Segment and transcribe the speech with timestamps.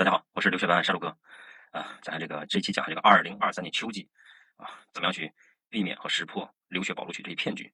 [0.00, 1.08] 大家好，我是留学班沙鲁哥，
[1.72, 4.08] 啊，讲下这个这期讲这个二零二三年秋季
[4.56, 5.30] 啊，怎么样去
[5.68, 7.70] 避免和识破留学保录取这一骗局？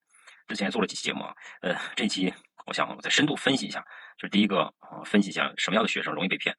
[0.48, 2.34] 之前做了几期节目啊，呃，这期
[2.64, 3.80] 我想再深度分析一下，
[4.18, 6.52] 就是第一个啊，分析一下什么样的学生容易被骗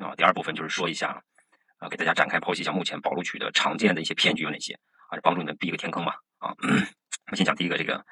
[0.00, 1.22] 啊，第二部分就是说一下
[1.78, 4.76] 啊，给大家展开剖析一下目前保录取的常见的一些骗局有哪些
[5.08, 6.52] 啊，帮助你们避一个天坑嘛啊。
[7.30, 8.04] 我先讲第一个这个。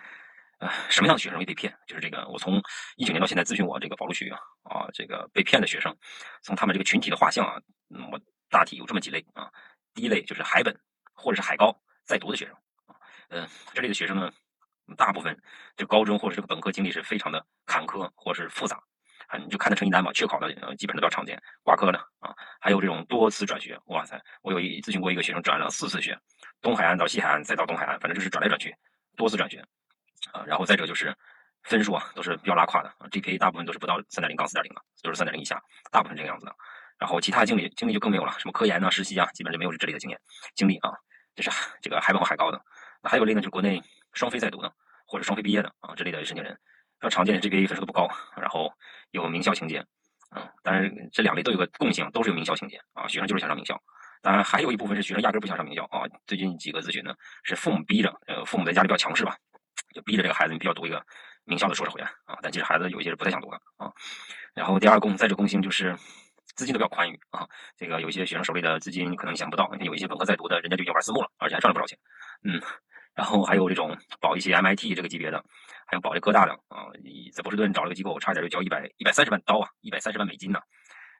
[0.58, 1.74] 呃，什么样的学生容易被骗？
[1.86, 2.62] 就是这个，我从
[2.96, 5.94] 一九年到现在咨询我这个保录取啊，啊，这个被骗的学生，
[6.42, 7.60] 从他们这个群体的画像啊，
[7.94, 9.50] 嗯，我大体有这么几类啊。
[9.92, 10.76] 第一类就是海本
[11.12, 12.54] 或者是海高在读的学生
[12.86, 12.96] 啊，
[13.28, 14.32] 嗯，这类的学生呢，
[14.96, 15.40] 大部分
[15.76, 18.82] 就高中或者这个本科经历是非常的坎坷或是复杂，
[19.28, 26.18] 啊，你就看他成绩单吧，缺考的呃基本上都比常见，挂科的啊，还有这种多次转学，哇塞，我有一咨询过一个学生转了四次学，
[26.60, 28.74] 东海岸到西海岸再到东海岸，反正就是转来转去，
[29.16, 29.64] 多次转学。
[30.34, 31.14] 啊，然后再者就是
[31.62, 36.54] 分数啊，都是比较拉胯的啊，GPA 大部分都是不到三点零杠四点零的，都是三点零以下，大部分这个样子的。
[36.98, 40.20] 然后其他经历经历就更没有了，什么科研啊、实习啊，基本就没有这类的经验
[40.54, 40.90] 经历啊。
[41.34, 42.60] 这是 这个海本和海高的。
[43.02, 43.80] 那还有一类呢，就是国内
[44.12, 44.72] 双非在读的，
[45.06, 46.52] 或者双非毕业的啊，这类的申请人，
[47.00, 48.72] 比较常见的 GPA 分数都不高，然后
[49.10, 49.78] 有名校情节
[50.30, 50.50] 啊。
[50.62, 53.80] 当然这两类都有个共性，都是有名校情节啊，学生就是想上名校。
[54.22, 56.02] 当然还有一部分是学生压根不想上名校啊。
[56.26, 59.36] 最近几个咨询呢，是父母逼着，呃，父母在家里比较强势吧。
[59.94, 61.02] 就逼着这个孩子，你必须要读一个
[61.44, 62.36] 名校的硕士回来啊！
[62.42, 63.90] 但其实孩子有一些是不太想读的啊。
[64.52, 65.96] 然后第二共，在这共性就是
[66.56, 67.48] 资金都比较宽裕啊。
[67.76, 71.96] 这个有一些学生手里的资金，可能想不到，你看有一些本科在读的，人家就已经玩私募了，而且还赚了不少钱。
[72.42, 72.60] 嗯，
[73.14, 75.42] 然后还有这种保一些 MIT 这个级别的，
[75.86, 76.90] 还有保这哥大的啊，
[77.32, 80.58] 在波士顿找了个机构，差点就交一百一百三十万刀啊，一百三十万美金呢。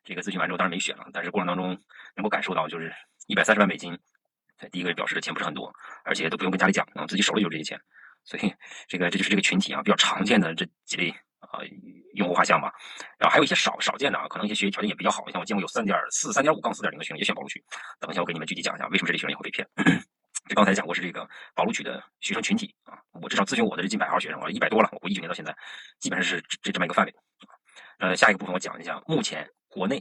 [0.03, 1.79] 这个咨询完之后，当然没选了，但是过程当中
[2.17, 2.93] 能够感受到，就是
[3.27, 3.99] 一百三十万美金，
[4.71, 5.73] 第一个表示的钱不是很多，
[6.05, 7.81] 而且都不用跟家里讲啊，自己手里有这些钱。
[8.25, 8.55] 所以，
[8.89, 11.61] 这个这就是这个群体啊，比较常见的这几类啊
[12.15, 12.73] 用户画像吧。
[13.19, 17.63] 然后还有一些少少见的啊，可能一些学习条件也比较好，像我见过有三点四、三点五杠四点零的学生也选保录取。
[18.01, 19.69] 等一下，我给你们具体讲一下为什么这类学生也会被骗。
[20.49, 25.57] 这刚才讲过是这个保录取的学生群体啊，我至少咨询我的这近百号学生，我一百多了，我一九年到现在，
[26.01, 27.15] 基本上是这这么一个范围。
[27.99, 29.99] 呃，下一个部分我讲一下目前国内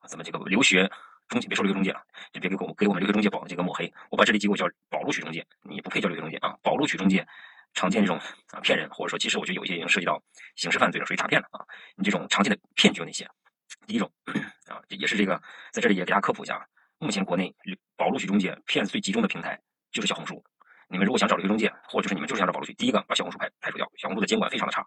[0.00, 0.90] 啊咱们这个留学
[1.28, 2.00] 中介，别说留学中介了，
[2.32, 7.26] 就别给我给我们留学中介保这个抹黑，我把这类机构叫保录取中介，你不配叫留学中介啊，保录取中介。
[7.74, 8.18] 常见这种
[8.52, 10.22] 啊骗人，或者说其实我觉得有一些已经涉及到
[10.56, 11.64] 刑事犯罪了，属于诈骗了啊。
[11.96, 13.28] 你这种常见的骗局有哪些？
[13.86, 14.10] 第一种
[14.68, 15.40] 啊，也是这个
[15.72, 16.64] 在这里也给大家科普一下，
[16.98, 17.54] 目前国内
[17.96, 19.58] 保录取中介骗子最集中的平台
[19.90, 20.42] 就是小红书。
[20.88, 24.86] 你们如果想找这个中介，或者就是你们就是想找保录取，第一个把小红书排排除掉，小红书的监管非常的差，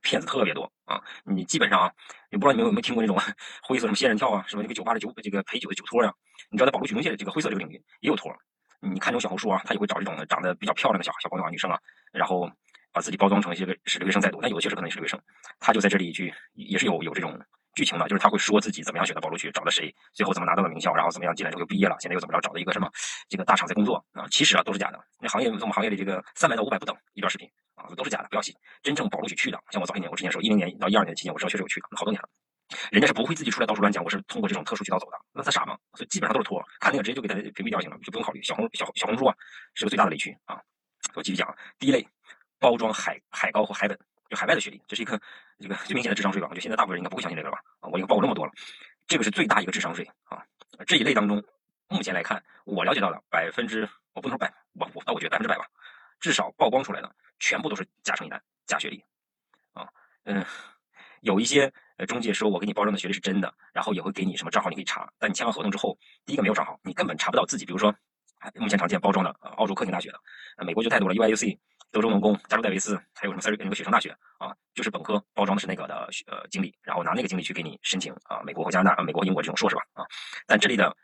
[0.00, 1.02] 骗子特别多啊。
[1.24, 1.92] 你基本上啊，
[2.30, 3.18] 你不知道你们有没有听过那种
[3.62, 6.14] 灰色什么仙人跳啊，什么这个酒吧的酒这个陪酒的酒托呀？
[6.50, 8.32] 你知道在保录取中介这个灰色这个领域也有托。
[8.80, 11.78] 你看这种小红书啊，他也会找这种长得比较漂亮的小小朋友啊、女生啊，
[12.12, 12.50] 然后
[12.92, 15.20] 把自己包装成一些个是留学生在读，但有的确实可能也是留学生，
[15.58, 17.38] 他就在这里去，也是有有这种
[17.74, 22.90] 剧情的，就是他会说自己怎么样选择保录取，找的谁，最后怎么拿到了名校，然后怎么样进来之后又毕业了，现在又怎么着找的一个什么
[23.28, 24.98] 这个大厂在工作啊，其实啊都是假的。
[25.20, 28.54] 那行业我们行业里这个三百到五百不等一段视频啊，都是假的，不要信。
[28.82, 32.28] 真正保录取去的，像我早些年我之前说一零年到一二年期间，我知道确实有去的，好多年了。
[32.90, 35.76] 人家是不会自己出来到处乱讲，我是通过这种特殊渠道走的，那他傻吗？
[35.94, 38.42] 所以基本上都是托，看那个直接就给他屏蔽掉行了，就不用考虑。
[38.42, 39.34] 小红小小红书啊，
[39.74, 40.60] 是个最大的雷区啊。
[41.14, 42.06] 我继续讲，第一类，
[42.58, 43.98] 包装海海高和海本，
[44.28, 45.20] 就海外的学历，这是一个
[45.58, 46.46] 这个最明显的智商税吧？
[46.48, 47.58] 我觉得现在大部分人应该不会相信这个吧？
[47.80, 48.52] 啊，我已经报过这么多了，
[49.06, 50.42] 这个是最大一个智商税啊。
[50.86, 51.42] 这一类当中，
[51.88, 55.66] 目前来看，我了解到的百分之，我不能说百，我我那我觉得百分之百吧，
[56.20, 59.04] 至少曝光出来的全部都是假成绩单、假学历
[59.72, 59.88] 啊，
[60.24, 60.44] 嗯。
[61.20, 65.10] 有一些呃中介说，我给你包装的学历是真的，然后也会给你什么账号，你可以查。
[65.18, 67.64] 但你签完合同之后，第一个没有账号，你根本查不到自己。
[67.64, 67.94] 比如说，
[68.54, 70.18] 目前常见包装的，澳洲科廷大学的，
[70.56, 71.58] 呃，美国就太多了，U I U C，
[71.90, 80.06] 德州农工，加州戴维斯，还有什么塞瑞那个雪城大学啊，就是本科包装的是那个的呃经历，然后拿那个经历去给你申请啊，美国和加拿大、美国英国这种硕士吧啊。
[80.46, 80.96] 但这里的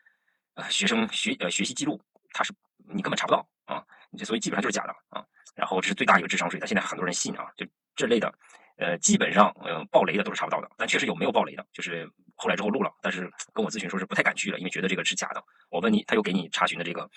[0.55, 2.01] 呃学生学呃学习记录，
[2.33, 2.55] 它是
[2.89, 3.85] 你根本查不到啊，
[4.25, 5.23] 所以基本上就是假的啊。
[5.55, 8.33] 然后这是最大一个智商税，但现在很多人信啊，就这类的。
[8.79, 15.43] 呃，基本上，呃，爆雷的都是查不到的，但确实有没有爆雷的，就是后来之后录了，但是跟我咨询说是不太敢去了，因为觉得这个是假的。
[15.71, 17.09] 我问你，他有给你查询的这个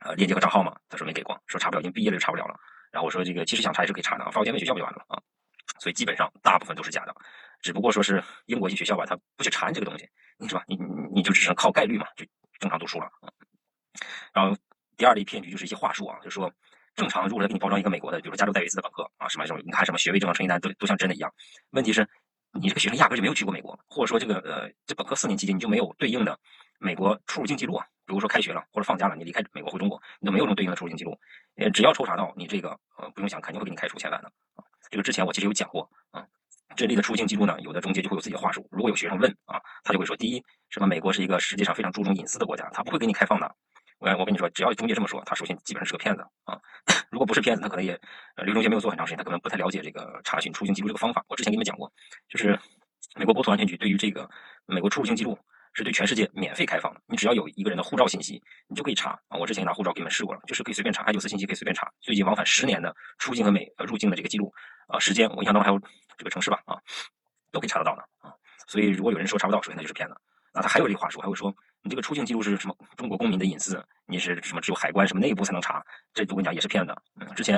[0.00, 0.76] 呃链接和账号吗？
[0.88, 2.54] 他说没给过，说查不了，已经毕业了就查不了了。
[2.92, 5.20] 然后我说这个其实想查也是可以查的啊，发我简问学校不就完了啊？
[5.80, 7.12] 所以基本上大部分都是假的，
[7.60, 10.08] 只不过说是英国一些学校吧，他不去查你这个东西，
[10.38, 10.62] 你是吧？
[10.68, 10.84] 你你
[11.16, 12.24] 你就只能靠概率嘛，就
[12.60, 13.26] 正常读书了啊。
[14.32, 14.56] 然后
[14.96, 16.52] 第二类骗局就是一些话术啊，就说。
[17.00, 21.32] 正常，如果他给你包装一个美国的，比如说加州戴维斯的本科啊，什么什么，你看什么学位证啊、成绩单都都像真的一样。
[21.70, 22.06] 问题是，
[22.60, 26.38] 你这个学生压根就没有去过美国，或者说这个呃，这本科四年期间你就没有对应的
[26.78, 27.86] 美国出入境记录啊。
[28.04, 31.18] 比如说开学了或者放假了，你离开美国回中国，你都没有这种对应的出入境记录。
[31.56, 32.68] 呃，只要抽查到你这个，
[32.98, 34.64] 呃，不用想，肯定会给你开除千万的啊。
[34.90, 36.26] 这个之前我其实有讲过啊。
[36.76, 38.64] 这里的出境记录呢，有的中介就会有自己的话术。
[38.70, 43.56] 如果有学生问啊，他就会说：第一，什么美国是一个世界上非常注重隐私的国家，他不会给你开放的。
[44.00, 46.58] 我我跟你说，只要中介这么说，他首先基本上是个骗子啊。
[47.12, 47.92] 如果不是骗子，他可能也
[48.36, 51.22] 呃，刘中介没有做很长时间，他可能不太了解这个查询出入境记录这个方法。
[51.28, 51.92] 我之前给你们讲过，
[52.28, 52.58] 就是
[53.14, 54.28] 美国国土安全局对于这个
[54.64, 55.38] 美国出入境记录
[55.74, 57.00] 是对全世界免费开放的。
[57.06, 59.36] 你只要有一个人的护照信息，你就可以查啊。
[59.38, 61.92] 我之前拿护照给你们试过了，就是可以随便查，还有私信息可以随便查。
[62.00, 64.50] 最近往返十年的出境和美呃入境的这个记录
[64.88, 65.78] 啊，时间我印象当中还有
[66.16, 66.80] 这个城市吧啊，
[67.52, 68.32] 都可以查得到的啊。
[68.66, 70.16] 所以如果有人说查不到，首先他就是骗子。
[70.52, 75.82] 那他还有这个话术，还会说你这个出境记录是什么中国公民的隐私，你是什么只有海关什么内部才能查，
[76.12, 77.02] 这我跟你讲也是骗的。
[77.20, 77.56] 嗯，之前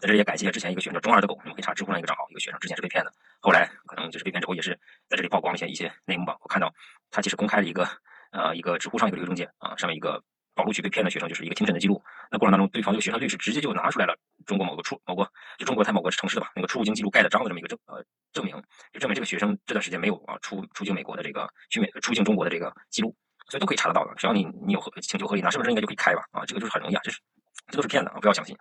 [0.00, 4.70] 在这里也感谢之前一个学生中二的狗，你们可以查知乎上一个账号，一个学生之前是被骗的，后来可能就是被骗之后也是
[5.08, 6.36] 在这里曝光一些一些内幕吧。
[6.40, 6.72] 我看到
[7.10, 7.86] 他其实公开了一个
[8.30, 10.22] 呃一个知乎上一个留言中介啊，上面一个
[10.54, 14.16] 保录取被骗的学生就是一个庭审的记录，那过程当中对方这个学生律师直接就拿出来了
[14.46, 18.02] 中国某个出某个就中国在某个城市的吧那个出入境记录盖的章的这么一个证呃。
[18.32, 18.56] 证明
[18.94, 23.14] 就证明这个学生这段时间没有啊出出境美国的这个去美出境中国的这个记录，
[23.52, 24.14] 所以都可以查得到的。
[24.16, 26.24] 只要你你有合请求合理，拿身份证应该就可以开吧？
[26.32, 27.20] 啊，这个就是很容易啊，这是
[27.68, 28.56] 这都是骗子啊，不要相信。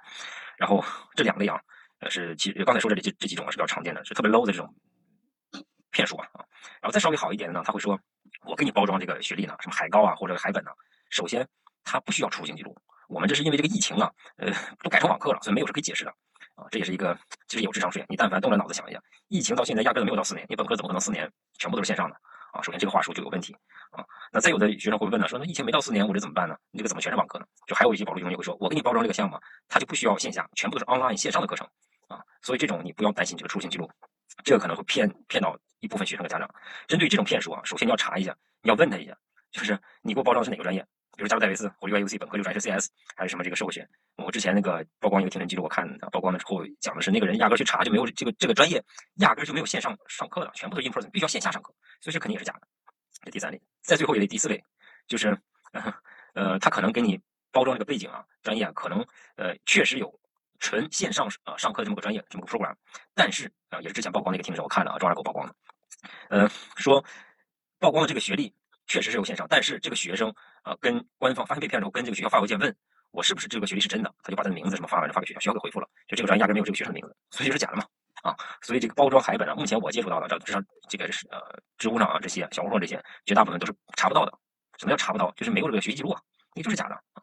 [0.57, 0.83] 然后
[1.15, 1.57] 这两类啊，
[2.01, 4.75] 呃是其实刚才说的这这几种啊是比较常见的，是特别 low 的这种
[5.91, 6.43] 骗术啊啊。
[6.81, 7.97] 然后再稍微好一点的呢，他会说
[8.43, 10.71] 我给你包装这个学历呢，什么海高啊或者海本呢，
[11.09, 11.47] 首先
[11.85, 12.75] 他不需要出境记录，
[13.07, 14.51] 我们这是因为这个疫情啊，呃
[14.83, 16.13] 都改成网课了，所以没有是可以解释的。
[16.55, 17.17] 啊，这也是一个
[17.47, 18.05] 其实有智商税。
[18.09, 22.15] 你但凡动了脑子想一下，疫情到现在压根都没有到四年，你本科怎么可能四年全部都是线上的
[22.51, 22.61] 啊？
[22.61, 23.55] 首先这个话术就有问题
[23.91, 24.05] 啊。
[24.31, 26.55] 那再有的学生会问呢，说那疫情没到四年，我这怎么办呢？
[26.71, 27.45] 你这个怎么全是网课呢？
[27.67, 31.67] 就还有一些保录中介会说，我给你包装这个项目，它就不需要线下，全部都是 online 线上的课程
[32.07, 32.21] 啊。
[32.41, 33.89] 所以这种你不要担心这个出行记录，
[34.43, 36.49] 这个可能会骗骗到一部分学生和家长。
[36.87, 39.17] 针对这种骗术啊，首先你要查一下，你要问他一下，
[39.51, 40.85] 就是你给我包装的是哪个专业？
[41.17, 43.87] 比如加入戴维斯或者 UIUC 本科就是 HCS 还是什么这个社会学？
[44.15, 48.83] 我之前那个曝光一个听诊记录，我看曝光了之后讲的是那个人压根去查就没有这个这个专业，
[49.15, 52.67] 压根就没有线上上课的，全部都 in person，必须要线下上课，所以这肯定也是假的。
[53.23, 54.63] 这第三类，在最后一类第四类，
[55.07, 55.37] 就是
[56.33, 57.19] 呃他可能给你
[57.51, 59.05] 包装这个背景啊，专业可能
[59.35, 60.19] 呃确实有
[60.59, 62.73] 纯线上呃上课这么个专业这么个 program，
[63.13, 65.55] 但是啊也是之前曝光那个听诊我看了啊，中二狗曝光的，
[66.29, 67.03] 呃说
[67.79, 68.53] 曝光的这个学历。
[68.87, 72.75] 确实是有线上，但是这个学生啊，跟官方发现被骗之后，跟这个学校发邮件问
[73.11, 77.85] 我是不是这个学历是真的，他就把他的名字什么发完了发给学校，学校给回复了，就这个专业压根没有这个学生的名字，所以就是假的嘛
[78.23, 81.39] 啊，所以这个包装海本啊，目前我接触到的，这至少这个是呃
[81.77, 84.31] 知乎上啊这些小红书上这些，绝大部分都是查不到的。
[84.77, 85.31] 什么叫查不到？
[85.35, 86.19] 就是没有这个学习记录啊，
[86.55, 87.21] 那就是假的啊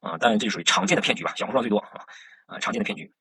[0.00, 0.16] 啊！
[0.16, 2.00] 当然这就属于常见的骗局吧，小红书上最多啊
[2.46, 3.12] 啊常见的骗局。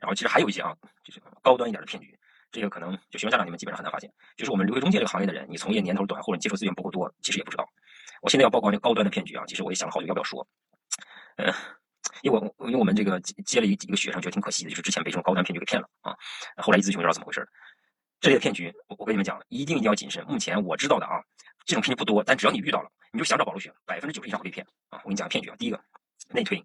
[0.00, 0.72] 然后其实还有一些啊，
[1.02, 2.16] 就是高端一点的骗局。
[2.52, 7.66] 这个可能就学生家长你们基本上很难发现，就是我们留学中介这个行业的人，你从业年头短或者你接触资源不够多，其实也不知道。
[8.22, 10.46] 我现在要曝光这个高端的骗局啊，其实我也想了好久要不要说。
[11.36, 11.52] 呃，
[12.22, 16.16] 因为我因为我们这个接了一一个学生，觉得挺可惜的，就是之前被这种高端骗局给骗了啊。
[16.58, 17.46] 后来一咨询不知道怎么回事
[18.20, 20.24] 这类的骗局，我我跟你们讲，一定一定要谨慎。
[20.26, 21.20] 目前我知道的啊，
[21.66, 25.00] 这种骗局不多，但只要你遇到了，你就想找保路学，百分之九十以上会被骗啊。
[25.02, 25.80] 我跟你讲骗局啊，第一个
[26.30, 26.64] 内推。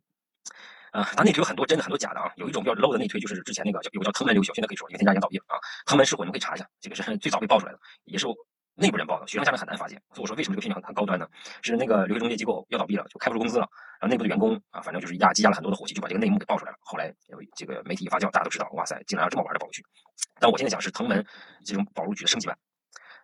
[0.92, 2.32] 啊，它内推有很多真的，很多假的啊。
[2.38, 5.60] 有一种比较 low 的内推，就是之前那个叫有个叫藤门留学，现在可以说，因为他家已经倒闭了啊。
[5.86, 8.36] 藤门是火，你们可以查一下，这个是最早被爆出来的，也是我
[8.78, 10.00] 内部人报的，学生家长很难发现。
[10.14, 11.28] 所以我说为什么这个骗局很很高端呢？
[11.64, 13.68] 是那个留学中介机构要倒闭了，就开不出工资了，
[14.00, 16.78] 然后内部的员工啊，反正就是压积压了很多的火气，就把这个内幕给爆出来了。
[16.82, 19.84] 后来有这个媒体一发酵，大家都知道，哇塞，竟然要这么玩的保录局。
[20.40, 21.26] 但我现在讲是藤门
[21.66, 22.56] 这种保录局的升级版，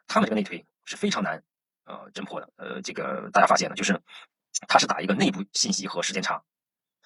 [0.08, 1.42] 他们这个内推是非常难
[1.86, 2.50] 呃侦破的。
[2.58, 4.00] 呃，这个大家发现了，就是
[4.68, 6.42] 他是打一个内部信息和时间差。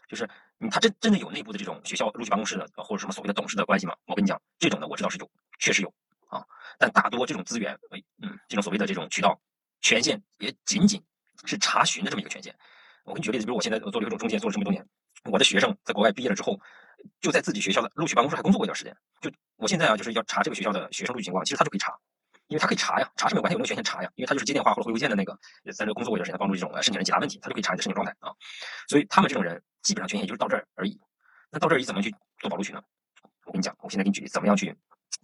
[0.08, 0.24] 就是，
[0.62, 3.94] 嗯，他真真的有内部的这种学校录取办公室的，或者什么所谓的董事的关系吗？
[4.06, 5.94] 我跟你讲，这种的我知道是有，确实有
[6.30, 6.46] 啊。
[6.80, 7.78] 但大多这种资源，
[8.22, 9.40] 嗯，这种所谓的这种渠道
[9.82, 11.04] 权限，也仅仅
[11.46, 12.56] 是查询的这么一个权限。
[13.04, 14.86] 我给你举个例子，比如我现在做留学中介做了这么多年，
[15.26, 16.60] 我的学生在国外毕业了之后，
[17.22, 18.96] 就在自己学校的录取办公室还工作过一段时间。
[19.22, 21.98] 就我现在啊，就是要查这个学校的学生录取情况，其实他就可以查。
[22.48, 25.38] 因为他可以查呀，查是没有关系，有那个权限查呀，因为他就是接电话或者回邮件的那个，
[25.76, 28.32] 在这工作过一段时间，帮助这种申请人解答问题，他就可以查你的申请状态啊。
[28.88, 30.98] 所以他们这种人基本上权限也就是到这儿而已。
[31.52, 32.82] 那到这儿你怎么去做保录取呢？
[33.44, 34.74] 我跟你讲，我现在给你举，怎么样去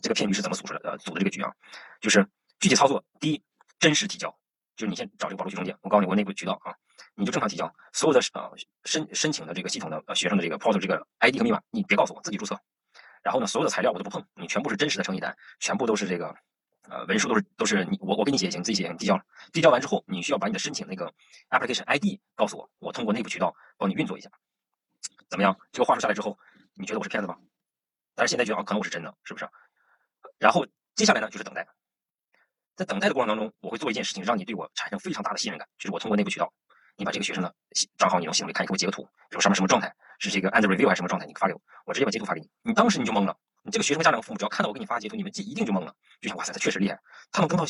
[0.02, 0.80] 这个骗局是怎么组织的？
[0.84, 1.50] 呃，组的这个局啊，
[2.02, 2.28] 就是
[2.64, 3.04] 具体操作。
[3.20, 3.44] 第一，
[3.78, 4.34] 真实提交，
[4.78, 6.74] 就是你先找这个保录取中介，我告诉你我内部渠道啊，
[7.14, 8.50] 你就正常提交，所有的呃
[8.86, 12.58] 申申请的这个系统的呃学生的这个 portal 这个 ID 和密码，你别告诉我，自己注册。
[13.22, 16.34] 然后呢，所有的材料我都不碰，你全部是真实的成绩单，全部都是这个。
[16.90, 21.14] 呃，文书都是都是你我我给你写也行，自己写你递交了，递交完之后，你需要把你的申请那个
[21.50, 24.30] application ID 告诉我，我通过内部渠道帮你运作一下，
[25.30, 25.58] 怎么样？
[25.72, 26.38] 这个话术下来之后，
[26.74, 27.38] 你觉得我是骗子吗？
[28.16, 29.48] 但是现在觉得啊，可能我是真的，是不是？
[30.38, 31.66] 然后接下来呢，就是等待，
[32.76, 36.52] 在等待的过程当中，我会做一件事情，让你对我产生非常大的信任感，就是我通过内部渠道，
[36.96, 37.54] 你把这个学生的
[37.98, 43.38] 账号你用系统里看，你给我截个图，比如上面什么状态，是这个 under review 还是什么状态，你发给我，我直接把截图发给你，你当时你就懵了。
[43.66, 47.00] 你这个学生家长父母只要看到我给你发截图，你们这一定就懵了，就想哇塞，他确实厉害，
[47.32, 47.66] 他能登到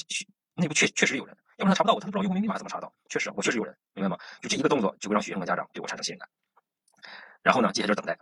[0.55, 2.91] 内部确确实有人，要不然他查不到我，他都不知道用户名密码怎么查到。
[3.09, 4.17] 确实，我确实有人，明白吗？
[4.41, 6.29] 就这一个动作就会让学生和家长对我产生信任感。
[7.43, 8.17] 然后呢，接下来就是等待，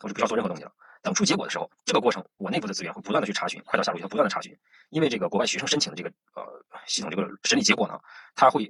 [0.00, 0.70] 我就不需要做任何东西了。
[1.06, 4.52] 等出结果的时候，这个过程我内部的资源会不断的去查询，快到下路去不断的查询，
[4.88, 6.42] 因为这个国外学生申请的这个呃
[6.84, 7.96] 系统这个审理结果呢，
[8.34, 8.68] 它会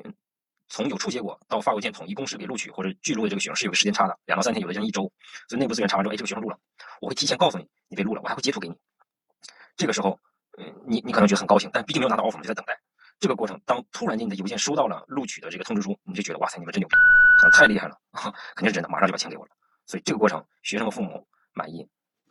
[0.68, 5.10] 从有出结果到发邮件统一公示给录取或者拒录的这个学生是有个时间差的，两到三天，有的人一周。
[5.48, 6.58] 所以内部资源查完之后，哎，这个学生录了，
[7.00, 8.76] 我会提前告诉你你被录了，我还会截图给你。
[9.74, 10.20] 这个时候，
[10.58, 12.78] 嗯，你你可能觉得很高兴，但毕竟没有拿到 offer，就在等待。
[13.18, 16.94] 这个过程，当突然间你的邮件收到了录取的这个通知书，你就觉得哇塞，你们真牛逼，
[17.40, 17.96] 可能太厉害了，
[18.54, 19.50] 肯定是真的，马上就把钱给我了。
[19.86, 21.88] 所以这个过程，学生和父母满意。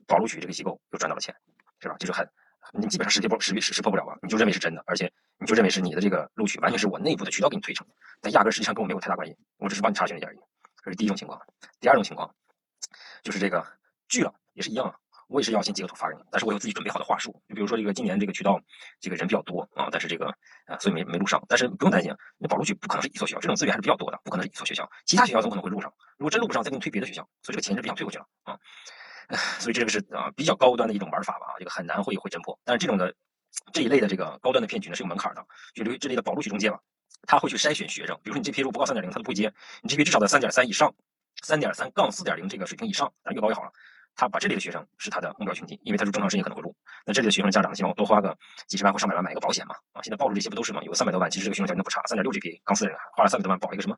[0.08, 1.36] 保录取这个机构又赚到了钱，
[1.80, 1.96] 是吧？
[1.98, 2.28] 就是很，
[2.74, 4.18] 你基本上识破识识识破不了吧？
[4.22, 10.40] 你就认为是真的，而且你就认为是你的这个录取完全是我内部的渠道给你推成的，但压根实际上跟我没有太大关系，我只是帮你查询了一下而已。
[10.84, 11.42] 这是第一种情况。
[11.80, 12.34] 第二种情况
[13.24, 13.66] 就是这个
[14.08, 14.94] 拒了也是一样，
[15.28, 17.32] 我也是要先截个图发给你，但是我有自己准备好的话术。
[17.50, 18.62] 就比如说这个今年这个渠道
[19.00, 20.28] 这个人比较多啊，但是这个
[20.68, 25.92] 啊所以没没录上，但是不用担心，你保录取不可能是一所学校，这种资源还是比较多的，不可能是一所学校，其他学校总可能会录上。
[26.18, 28.60] 如果真录不上，再给你推别的学校，所以这个钱是不想退回去了啊。
[29.60, 32.58] 所以这个是啊比较高端的一种玩法吧啊，这个很难会会侦破。
[32.64, 33.14] 但是这种的
[33.74, 36.80] 这一类的这个高端的骗局呢是有门槛的，就这这类的保录取中介嘛，
[37.28, 39.50] 他会去筛选学生，比如说你 GPA 如果不到三点零，他都不会接；
[39.82, 40.94] 你 GPA 至少在三点三以上，
[41.42, 43.72] 三点三杠四点零这个水平以上，啊越高越好了。
[44.18, 46.74] 他把这类的学生是他的目标群体，因为他是正常申请可能会录。
[47.06, 48.34] 那这类的学生家长希望多花个
[48.66, 49.76] 几十万或上百万买一个保险嘛？
[49.92, 50.82] 啊，现在暴露这些不都是吗？
[50.84, 53.98] 有个三百多万，其实这个学生条件都不差，三点六 GPA 刚四人，花了三百多万保一个什么？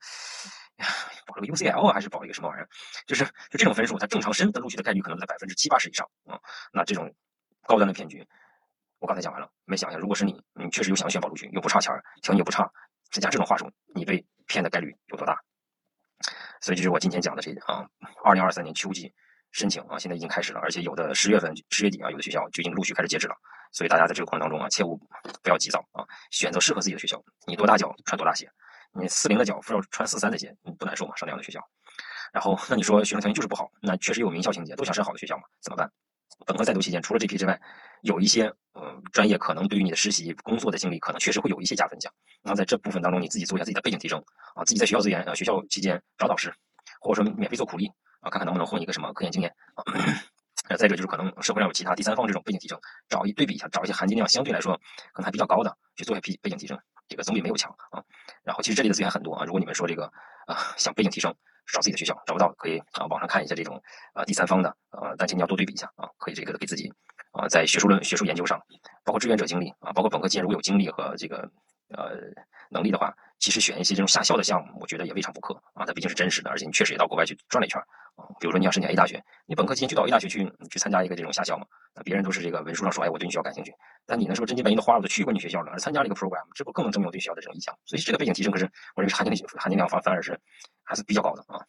[1.26, 2.70] 保了个 UCL 还是保了一个什么玩意儿？
[3.06, 6.40] 就是就这种分数，它正常申的录取的概率可能在百分之七八十以上啊。
[6.72, 7.14] 那这种
[7.64, 8.28] 高端的骗局，
[9.00, 12.70] 我刚才讲完了，没想想，如果是你，你确实又想选保录取，又不差钱儿条件又不差，
[13.12, 15.40] 再加这种话术，你被骗的概率有多大？
[16.62, 17.88] 所以就是我今天讲的这啊，
[18.24, 19.14] 二零二三年秋季。
[19.54, 23.36] 申请啊，现在已经开始了，而且有的十月份、十月底啊，有的学校就已经陆续开始截止了。
[23.72, 24.98] 所以大家在这个过程当中啊，切勿
[25.42, 27.24] 不要急躁啊，选择适合自己的学校。
[27.48, 28.52] 你多大脚穿多大鞋，
[29.00, 31.16] 你四零的脚非要穿四三的鞋，你不难受吗？
[31.16, 31.60] 上那样的学校。
[32.34, 35.44] 然后那你说学生条件就是不好，那确实有名校情节，都想上好的学校嘛？
[35.62, 35.90] 怎么办？
[36.46, 37.60] 本科在读期间，除了这批之外，
[38.02, 42.12] 有一些呃专业可能对于你的实习工作的经历，可能确实会有一些加分项。
[42.44, 44.24] 那在这部分当中，你自己做一下自己的背景提升
[44.56, 46.54] 啊，自己在学校资源啊，学校期间找导师，
[47.02, 47.92] 或者说免费做苦力。
[48.20, 49.84] 啊，看看能不能混一个什么科研经验啊？
[50.76, 52.78] 再者就是可能社会上有其他第三方这种背景提升，
[53.08, 54.76] 找一对比一下，找一些含金量相对来说
[55.14, 56.78] 可能还比较高的去做一下背背景提升，
[57.08, 58.04] 这个总比没有强啊。
[58.44, 60.06] 然后其实这里的资源很多啊，如果你们说这个
[60.46, 61.34] 啊想背景提升，
[61.74, 63.82] 找自己的学校找不到，可以啊网上看一下这种
[64.14, 66.94] 啊第三方的呃，但请你要多对比一下啊，可以这个给自己
[67.32, 68.60] 啊在学术论学术研究上，
[69.04, 71.50] 包括志愿者经历啊，包括本科期间如果有经历和这个
[71.90, 72.12] 呃
[72.70, 75.86] 能力的话，其实选一些这种下校的项目，我觉得也未尝不可啊。
[75.86, 77.80] 它毕竟是真实的，而且你确实也到国外去转了一圈
[78.16, 78.26] 啊。
[78.40, 81.66] 比如说你要申请 A 大学，你本科期间去到 A 大学去去参加一个这种夏校嘛？
[81.94, 83.74] 那别人都是这个文书上说，哎，我对你学校感兴趣。
[84.06, 87.78] 但你呢，是不是真金白银的花了，都去过你学校了，而参加了一个 program，这不更能证明我对学校的这种意向？
[87.86, 88.66] 所以这个背景提升，可是
[88.96, 90.40] 我认为含金量含金量反反而是
[90.84, 91.60] 还是比较高的啊。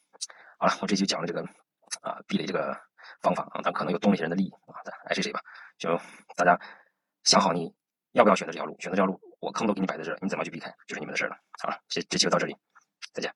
[0.59, 1.43] 好了，我这就讲了这个
[2.03, 2.77] 啊避雷这个
[3.21, 5.41] 方法啊，但可能有动了一些人的利益啊，爱谁谁吧。
[5.79, 5.99] 就
[6.37, 6.59] 大家
[7.25, 7.73] 想好你
[8.13, 11.37] 要不要选择这条路，选择这条路，我坑都给你摆在这儿，你怎么去避开，就是你们的事了。
[11.61, 12.57] 好了，这这期就到这里，
[13.13, 13.33] 再见。